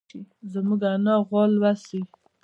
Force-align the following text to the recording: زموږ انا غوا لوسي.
زموږ 0.51 0.81
انا 0.93 1.15
غوا 1.25 1.43
لوسي. 1.53 1.99